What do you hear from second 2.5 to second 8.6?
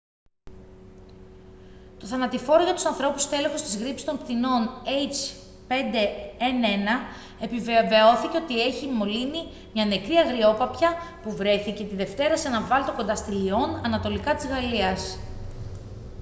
για τους ανθρώπους στέλεχος της γρίπης των πτηνών h5n1 επιβεβαιώθηκε ότι